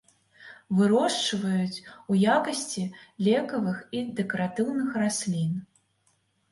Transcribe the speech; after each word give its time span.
Вырошчваюць 0.77 1.75
ў 1.75 2.13
якасці 2.37 2.83
лекавых 3.29 3.77
і 4.01 4.05
дэкаратыўных 4.23 4.89
раслін. 5.05 5.51